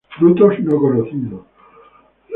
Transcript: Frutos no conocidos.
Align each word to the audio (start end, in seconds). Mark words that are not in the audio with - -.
Frutos 0.17 0.57
no 0.63 0.75
conocidos. 0.83 1.43